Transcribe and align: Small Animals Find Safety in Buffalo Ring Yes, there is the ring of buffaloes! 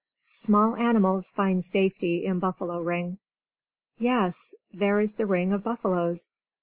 Small 0.25 0.75
Animals 0.77 1.29
Find 1.29 1.63
Safety 1.63 2.25
in 2.25 2.39
Buffalo 2.39 2.79
Ring 2.81 3.19
Yes, 3.99 4.55
there 4.73 4.99
is 4.99 5.13
the 5.13 5.27
ring 5.27 5.53
of 5.53 5.63
buffaloes! 5.63 6.31